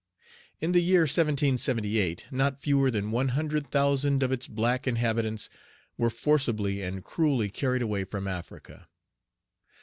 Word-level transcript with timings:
In 0.59 0.71
the 0.71 0.81
year 0.81 1.01
1778, 1.01 2.25
not 2.31 2.59
fewer 2.59 2.89
than 2.89 3.11
one 3.11 3.27
hundred 3.37 3.69
thousand 3.69 4.23
of 4.23 4.31
its 4.31 4.47
black 4.47 4.87
inhabitants 4.87 5.47
were 5.95 6.09
forcibly 6.09 6.81
and 6.81 7.03
cruelly 7.03 7.51
carried 7.51 7.83
away 7.83 8.03
from 8.05 8.27
Africa. 8.27 8.87